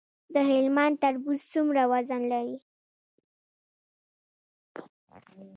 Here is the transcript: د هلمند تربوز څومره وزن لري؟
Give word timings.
د 0.33 0.35
هلمند 0.49 0.93
تربوز 1.03 1.39
څومره 1.53 1.81
وزن 1.91 2.21
لري؟ 2.31 2.57